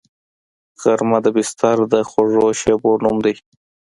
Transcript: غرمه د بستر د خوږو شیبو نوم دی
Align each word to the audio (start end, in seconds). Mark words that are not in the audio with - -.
غرمه 0.81 1.19
د 1.25 1.27
بستر 1.35 1.77
د 1.93 1.95
خوږو 2.09 2.45
شیبو 2.61 2.91
نوم 3.03 3.17
دی 3.25 3.35